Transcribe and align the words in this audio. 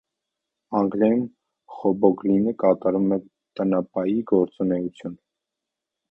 Անգլիայում 0.77 1.25
խոբգոբլինը 1.73 2.53
կատարում 2.63 3.13
է 3.17 3.19
տնապայի 3.59 4.15
գործունեություն։ 4.33 5.19